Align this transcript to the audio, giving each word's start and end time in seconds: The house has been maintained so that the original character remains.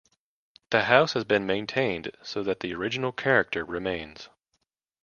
The 0.71 0.85
house 0.85 1.13
has 1.13 1.25
been 1.25 1.45
maintained 1.45 2.17
so 2.23 2.41
that 2.41 2.61
the 2.61 2.73
original 2.73 3.11
character 3.11 3.63
remains. 3.63 4.29